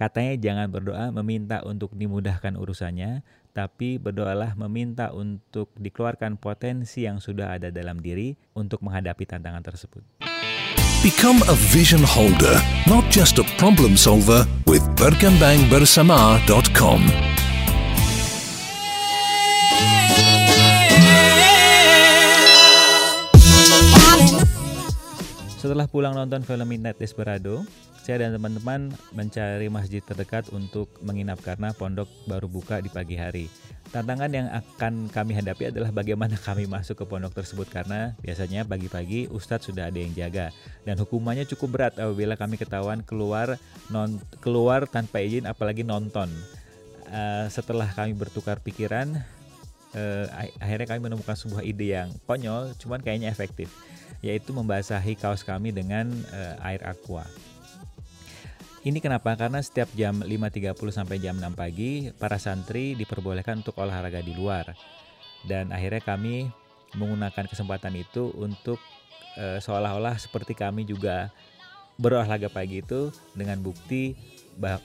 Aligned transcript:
Katanya 0.00 0.32
jangan 0.40 0.72
berdoa 0.72 1.12
meminta 1.12 1.60
untuk 1.60 1.92
dimudahkan 1.92 2.56
urusannya, 2.56 3.20
tapi 3.52 4.00
berdoalah 4.00 4.56
meminta 4.56 5.12
untuk 5.12 5.68
dikeluarkan 5.76 6.40
potensi 6.40 7.04
yang 7.04 7.20
sudah 7.20 7.60
ada 7.60 7.68
dalam 7.68 8.00
diri 8.00 8.32
untuk 8.56 8.80
menghadapi 8.80 9.28
tantangan 9.28 9.60
tersebut. 9.60 10.00
Become 11.04 11.44
a 11.52 11.56
vision 11.68 12.00
holder, 12.00 12.56
not 12.88 13.04
just 13.12 13.36
a 13.36 13.44
problem 13.60 13.92
solver 13.92 14.48
with 14.64 14.80
berkembangbersama.com. 14.96 17.00
Setelah 25.70 25.86
pulang 25.86 26.18
nonton 26.18 26.42
film 26.42 26.66
Midnight 26.66 26.98
Desperado, 26.98 27.62
saya 28.02 28.26
dan 28.26 28.34
teman-teman 28.34 28.90
mencari 29.14 29.70
masjid 29.70 30.02
terdekat 30.02 30.50
untuk 30.50 30.90
menginap 30.98 31.38
karena 31.46 31.70
pondok 31.70 32.10
baru 32.26 32.50
buka 32.50 32.82
di 32.82 32.90
pagi 32.90 33.14
hari. 33.14 33.46
Tantangan 33.94 34.34
yang 34.34 34.50
akan 34.50 35.06
kami 35.14 35.38
hadapi 35.38 35.70
adalah 35.70 35.94
bagaimana 35.94 36.34
kami 36.50 36.66
masuk 36.66 36.98
ke 36.98 37.04
pondok 37.06 37.38
tersebut 37.38 37.70
karena 37.70 38.18
biasanya 38.18 38.66
pagi-pagi 38.66 39.30
ustadz 39.30 39.70
sudah 39.70 39.94
ada 39.94 40.02
yang 40.02 40.10
jaga 40.10 40.50
dan 40.82 40.98
hukumannya 40.98 41.46
cukup 41.46 41.68
berat 41.70 41.94
apabila 42.02 42.34
kami 42.34 42.58
ketahuan 42.58 43.06
keluar 43.06 43.54
non 43.94 44.18
keluar 44.42 44.90
tanpa 44.90 45.22
izin 45.22 45.46
apalagi 45.46 45.86
nonton. 45.86 46.26
Uh, 47.06 47.46
setelah 47.46 47.86
kami 47.94 48.18
bertukar 48.18 48.58
pikiran, 48.58 49.22
uh, 49.94 50.26
akhirnya 50.60 50.86
kami 50.86 51.00
menemukan 51.10 51.36
sebuah 51.36 51.62
ide 51.62 51.96
yang 51.96 52.10
konyol, 52.26 52.74
cuman 52.78 53.00
kayaknya 53.02 53.30
efektif, 53.30 53.70
yaitu 54.20 54.50
membasahi 54.54 55.16
kaos 55.18 55.42
kami 55.42 55.70
dengan 55.70 56.10
uh, 56.30 56.66
air 56.66 56.82
aqua. 56.86 57.26
Ini 58.80 58.96
kenapa? 58.96 59.36
Karena 59.36 59.60
setiap 59.60 59.92
jam 59.92 60.24
5.30 60.24 60.72
sampai 60.88 61.20
jam 61.20 61.36
6 61.36 61.52
pagi, 61.52 62.08
para 62.16 62.40
santri 62.40 62.96
diperbolehkan 62.96 63.60
untuk 63.60 63.76
olahraga 63.76 64.24
di 64.24 64.32
luar. 64.32 64.72
Dan 65.44 65.68
akhirnya 65.68 66.00
kami 66.00 66.48
menggunakan 66.96 67.44
kesempatan 67.44 67.92
itu 68.00 68.32
untuk 68.40 68.80
e, 69.36 69.60
seolah-olah 69.60 70.16
seperti 70.16 70.56
kami 70.56 70.88
juga 70.88 71.28
berolahraga 72.00 72.48
pagi 72.48 72.80
itu 72.80 73.12
dengan 73.36 73.60
bukti 73.60 74.16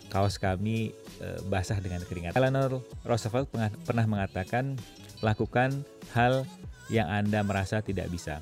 kaos 0.10 0.40
kami 0.40 0.96
e, 1.20 1.28
basah 1.52 1.78
dengan 1.84 2.02
keringat. 2.04 2.34
Eleanor 2.34 2.80
Roosevelt 3.04 3.52
pernah 3.84 4.06
mengatakan, 4.08 4.80
lakukan 5.20 5.84
hal 6.16 6.48
yang 6.88 7.10
Anda 7.10 7.42
merasa 7.42 7.82
tidak 7.82 8.08
bisa. 8.10 8.40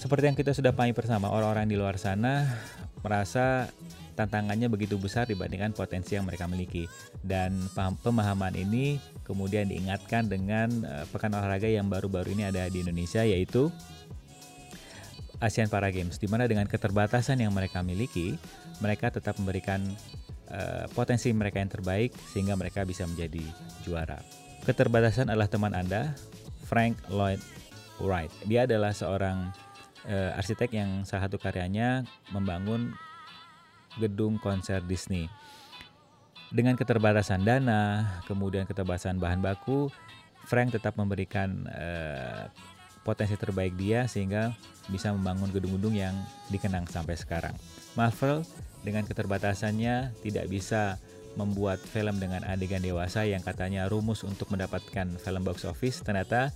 Seperti 0.00 0.32
yang 0.32 0.38
kita 0.38 0.56
sudah 0.56 0.72
pahami 0.72 0.96
bersama, 0.96 1.28
orang-orang 1.28 1.68
di 1.68 1.76
luar 1.76 2.00
sana 2.00 2.48
merasa 3.04 3.68
tantangannya 4.16 4.68
begitu 4.68 5.00
besar 5.00 5.24
dibandingkan 5.28 5.72
potensi 5.72 6.16
yang 6.16 6.28
mereka 6.28 6.44
miliki. 6.44 6.84
Dan 7.20 7.56
pemahaman 7.76 8.52
ini 8.56 9.00
kemudian 9.24 9.68
diingatkan 9.68 10.28
dengan 10.28 10.68
uh, 10.84 11.04
pekan 11.08 11.32
olahraga 11.32 11.68
yang 11.68 11.88
baru-baru 11.88 12.36
ini 12.36 12.48
ada 12.48 12.68
di 12.68 12.84
Indonesia 12.84 13.24
yaitu 13.24 13.72
ASEAN 15.40 15.72
Para 15.72 15.88
Games 15.88 16.20
di 16.20 16.28
mana 16.28 16.44
dengan 16.44 16.68
keterbatasan 16.68 17.40
yang 17.40 17.50
mereka 17.56 17.80
miliki, 17.80 18.36
mereka 18.84 19.08
tetap 19.08 19.40
memberikan 19.40 19.80
uh, 20.52 20.84
potensi 20.92 21.32
mereka 21.32 21.58
yang 21.58 21.72
terbaik 21.72 22.12
sehingga 22.28 22.54
mereka 22.54 22.84
bisa 22.84 23.08
menjadi 23.08 23.42
juara. 23.82 24.20
Keterbatasan 24.68 25.32
adalah 25.32 25.48
teman 25.48 25.72
Anda, 25.72 26.12
Frank 26.68 27.00
Lloyd 27.08 27.40
Wright. 28.04 28.30
Dia 28.44 28.68
adalah 28.68 28.92
seorang 28.92 29.48
uh, 30.04 30.36
arsitek 30.36 30.76
yang 30.76 30.90
salah 31.08 31.26
satu 31.26 31.40
karyanya 31.40 32.04
membangun 32.30 32.92
gedung 33.96 34.36
konser 34.38 34.84
Disney. 34.84 35.26
Dengan 36.50 36.74
keterbatasan 36.74 37.46
dana, 37.46 38.04
kemudian 38.26 38.66
keterbatasan 38.66 39.22
bahan 39.22 39.40
baku, 39.40 39.88
Frank 40.50 40.74
tetap 40.74 40.98
memberikan 40.98 41.62
uh, 41.70 42.50
potensi 43.02 43.36
terbaik 43.36 43.74
dia 43.76 44.04
sehingga 44.04 44.52
bisa 44.92 45.14
membangun 45.14 45.48
gedung-gedung 45.54 45.96
yang 45.96 46.12
dikenang 46.52 46.84
sampai 46.90 47.16
sekarang. 47.16 47.54
Marvel 47.96 48.44
dengan 48.84 49.04
keterbatasannya 49.04 50.16
tidak 50.24 50.46
bisa 50.48 50.96
membuat 51.38 51.78
film 51.78 52.18
dengan 52.18 52.42
adegan 52.42 52.82
dewasa 52.82 53.22
yang 53.22 53.40
katanya 53.40 53.86
rumus 53.86 54.26
untuk 54.26 54.50
mendapatkan 54.50 55.06
film 55.14 55.42
box 55.46 55.62
office 55.62 56.02
ternyata 56.02 56.50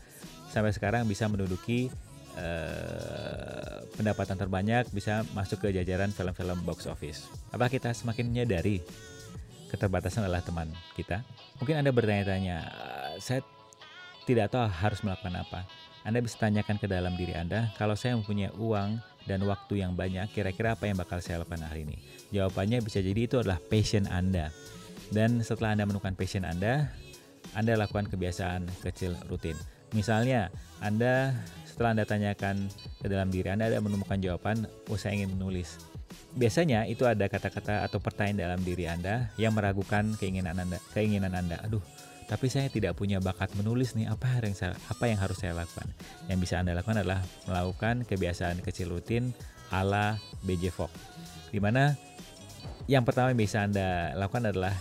sampai 0.50 0.74
sekarang 0.74 1.06
bisa 1.06 1.30
menduduki 1.30 1.94
uh, 2.34 3.86
pendapatan 3.94 4.34
terbanyak 4.34 4.90
bisa 4.90 5.22
masuk 5.32 5.66
ke 5.66 5.68
jajaran 5.74 6.10
film-film 6.10 6.58
box 6.66 6.90
office. 6.90 7.30
Apa 7.54 7.70
kita 7.70 7.94
semakin 7.94 8.30
menyadari 8.30 8.82
keterbatasan 9.70 10.26
adalah 10.26 10.42
teman 10.42 10.70
kita? 10.98 11.22
Mungkin 11.62 11.78
Anda 11.78 11.90
bertanya-tanya, 11.94 12.56
uh, 12.66 13.14
saya 13.22 13.46
tidak 14.26 14.50
tahu 14.50 14.66
harus 14.66 15.00
melakukan 15.06 15.34
apa. 15.38 15.60
Anda 16.04 16.20
bisa 16.20 16.36
tanyakan 16.36 16.76
ke 16.76 16.84
dalam 16.84 17.16
diri 17.16 17.32
Anda, 17.32 17.72
kalau 17.80 17.96
saya 17.96 18.12
mempunyai 18.20 18.52
uang 18.60 19.00
dan 19.24 19.40
waktu 19.48 19.80
yang 19.80 19.96
banyak, 19.96 20.28
kira-kira 20.36 20.76
apa 20.76 20.84
yang 20.84 21.00
bakal 21.00 21.16
saya 21.24 21.40
lakukan 21.40 21.64
hari 21.64 21.88
ini? 21.88 21.96
Jawabannya 22.28 22.84
bisa 22.84 23.00
jadi 23.00 23.24
itu 23.24 23.40
adalah 23.40 23.56
passion 23.72 24.04
Anda. 24.12 24.52
Dan 25.08 25.40
setelah 25.40 25.72
Anda 25.72 25.88
menemukan 25.88 26.12
passion 26.12 26.44
Anda, 26.44 26.92
Anda 27.56 27.80
lakukan 27.80 28.12
kebiasaan 28.12 28.68
kecil 28.84 29.16
rutin. 29.32 29.56
Misalnya, 29.96 30.52
Anda 30.84 31.32
setelah 31.64 31.96
Anda 31.96 32.04
tanyakan 32.04 32.68
ke 33.00 33.08
dalam 33.08 33.32
diri 33.32 33.48
Anda, 33.48 33.72
Anda 33.72 33.80
menemukan 33.80 34.20
jawaban, 34.20 34.68
oh 34.92 35.00
saya 35.00 35.16
ingin 35.16 35.40
menulis. 35.40 35.80
Biasanya 36.36 36.84
itu 36.84 37.08
ada 37.08 37.32
kata-kata 37.32 37.80
atau 37.80 37.96
pertanyaan 37.96 38.52
dalam 38.52 38.60
diri 38.60 38.84
Anda 38.84 39.32
yang 39.40 39.56
meragukan 39.56 40.20
keinginan 40.20 40.60
Anda. 40.60 40.76
Keinginan 40.92 41.32
Anda. 41.32 41.64
Aduh, 41.64 41.80
tapi 42.24 42.48
saya 42.48 42.72
tidak 42.72 42.96
punya 42.96 43.20
bakat 43.20 43.52
menulis 43.56 43.92
nih. 43.92 44.08
Apa 44.08 44.40
yang 44.40 44.56
saya, 44.56 44.72
apa 44.88 45.04
yang 45.06 45.20
harus 45.20 45.36
saya 45.38 45.52
lakukan? 45.52 45.88
Yang 46.26 46.38
bisa 46.48 46.54
Anda 46.60 46.72
lakukan 46.72 47.04
adalah 47.04 47.20
melakukan 47.44 48.08
kebiasaan 48.08 48.64
kecil 48.64 48.92
rutin 48.92 49.36
ala 49.68 50.16
BJ 50.44 50.72
Fogg. 50.72 50.92
Di 51.52 51.60
mana 51.60 51.92
yang 52.88 53.04
pertama 53.04 53.32
yang 53.32 53.40
bisa 53.40 53.64
Anda 53.64 54.16
lakukan 54.16 54.48
adalah 54.50 54.74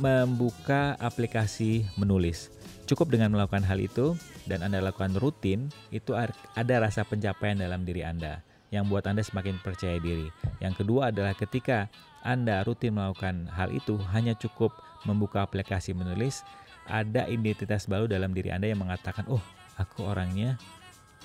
membuka 0.00 0.96
aplikasi 1.00 1.84
menulis. 2.00 2.48
Cukup 2.88 3.08
dengan 3.08 3.32
melakukan 3.32 3.64
hal 3.64 3.80
itu 3.80 4.16
dan 4.44 4.60
Anda 4.64 4.82
lakukan 4.84 5.16
rutin, 5.16 5.72
itu 5.94 6.12
ada 6.18 6.74
rasa 6.82 7.06
pencapaian 7.08 7.56
dalam 7.56 7.86
diri 7.86 8.04
Anda 8.04 8.51
yang 8.72 8.88
buat 8.88 9.04
Anda 9.04 9.20
semakin 9.20 9.60
percaya 9.60 10.00
diri. 10.00 10.32
Yang 10.58 10.82
kedua 10.82 11.12
adalah 11.12 11.36
ketika 11.36 11.92
Anda 12.24 12.64
rutin 12.64 12.96
melakukan 12.96 13.52
hal 13.52 13.68
itu, 13.70 14.00
hanya 14.10 14.32
cukup 14.32 14.72
membuka 15.04 15.44
aplikasi 15.44 15.92
menulis, 15.92 16.40
ada 16.88 17.28
identitas 17.28 17.86
baru 17.86 18.08
dalam 18.08 18.32
diri 18.32 18.48
Anda 18.50 18.72
yang 18.72 18.80
mengatakan, 18.82 19.28
"Oh, 19.28 19.44
aku 19.76 20.08
orangnya 20.08 20.56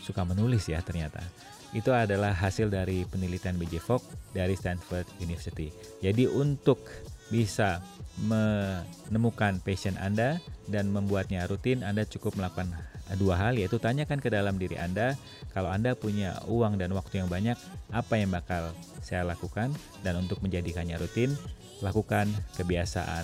suka 0.03 0.27
menulis 0.27 0.67
ya 0.67 0.83
ternyata." 0.83 1.23
Itu 1.71 1.91
adalah 1.95 2.35
hasil 2.35 2.67
dari 2.71 3.07
penelitian 3.07 3.55
BJ 3.55 3.79
Fogg 3.79 4.03
dari 4.35 4.55
Stanford 4.55 5.07
University. 5.23 5.71
Jadi 6.03 6.27
untuk 6.27 6.79
bisa 7.27 7.83
menemukan 8.17 9.61
passion 9.61 9.93
Anda 10.01 10.41
dan 10.65 10.89
membuatnya 10.89 11.45
rutin, 11.45 11.85
Anda 11.85 12.07
cukup 12.07 12.39
melakukan 12.39 12.73
dua 13.15 13.39
hal 13.39 13.55
yaitu 13.55 13.79
tanyakan 13.79 14.19
ke 14.19 14.27
dalam 14.27 14.59
diri 14.59 14.75
Anda 14.75 15.15
kalau 15.55 15.71
Anda 15.71 15.95
punya 15.95 16.43
uang 16.49 16.75
dan 16.75 16.91
waktu 16.91 17.23
yang 17.23 17.29
banyak, 17.31 17.55
apa 17.93 18.13
yang 18.19 18.33
bakal 18.33 18.73
saya 18.99 19.23
lakukan 19.23 19.71
dan 20.03 20.19
untuk 20.19 20.43
menjadikannya 20.43 20.99
rutin, 20.99 21.31
lakukan 21.79 22.27
kebiasaan 22.57 23.23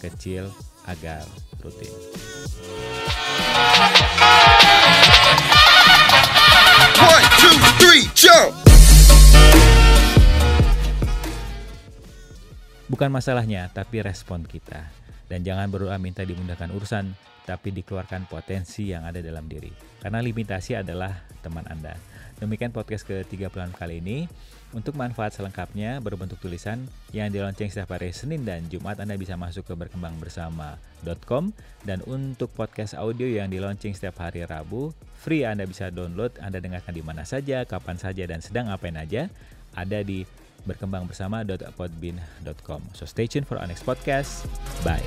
kecil 0.00 0.48
agar 0.86 1.26
rutin. 1.60 1.92
Bukan 12.98 13.14
masalahnya, 13.14 13.70
tapi 13.70 14.02
respon 14.02 14.42
kita. 14.42 14.82
Dan 15.30 15.46
jangan 15.46 15.70
berdoa 15.70 15.94
minta 16.02 16.26
dimudahkan 16.26 16.66
urusan, 16.74 17.14
tapi 17.46 17.70
dikeluarkan 17.70 18.26
potensi 18.26 18.90
yang 18.90 19.06
ada 19.06 19.22
dalam 19.22 19.46
diri. 19.46 19.70
Karena 20.02 20.18
limitasi 20.18 20.74
adalah 20.74 21.14
teman 21.38 21.62
Anda. 21.70 21.94
Demikian 22.42 22.74
podcast 22.74 23.06
ke-30 23.06 23.54
kali 23.78 24.02
ini. 24.02 24.26
Untuk 24.74 24.98
manfaat 24.98 25.30
selengkapnya 25.30 26.02
berbentuk 26.02 26.42
tulisan 26.42 26.90
yang 27.14 27.30
dilonceng 27.30 27.70
setiap 27.70 27.94
hari 27.94 28.10
Senin 28.10 28.42
dan 28.42 28.66
Jumat 28.66 28.98
Anda 28.98 29.14
bisa 29.14 29.38
masuk 29.38 29.70
ke 29.70 29.78
berkembangbersama.com 29.78 31.54
dan 31.86 32.02
untuk 32.02 32.50
podcast 32.50 32.98
audio 32.98 33.30
yang 33.30 33.46
dilonceng 33.46 33.94
setiap 33.94 34.26
hari 34.26 34.42
Rabu 34.42 34.90
free 35.14 35.46
Anda 35.46 35.70
bisa 35.70 35.94
download 35.94 36.34
Anda 36.42 36.58
dengarkan 36.58 36.98
di 36.98 37.06
mana 37.06 37.22
saja, 37.22 37.62
kapan 37.62 37.94
saja 37.94 38.26
dan 38.26 38.42
sedang 38.42 38.74
apain 38.74 38.98
aja 38.98 39.30
ada 39.78 40.02
di 40.02 40.26
berkembangbersama.podbean.com. 40.68 42.82
So 42.94 43.06
stay 43.06 43.26
tuned 43.26 43.48
for 43.48 43.58
our 43.58 43.66
next 43.66 43.84
podcast. 43.88 44.44
Bye. 44.84 45.02